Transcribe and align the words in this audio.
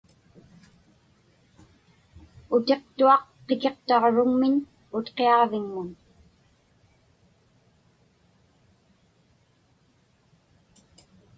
Utiqtuaq 2.55 3.23
Qikiqtaġruŋmiñ 3.47 4.55
Utqiaġviŋmun. 4.97 5.89